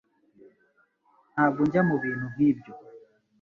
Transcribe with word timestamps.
Ntabwo 1.33 1.59
njya 1.67 1.81
mubintu 1.89 2.25
nkibyo 2.33 2.73